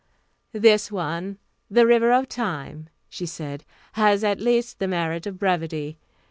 [0.55, 1.37] "This one,
[1.69, 3.63] The River of Time," she said,
[3.93, 5.99] "has at least the merit of brevity.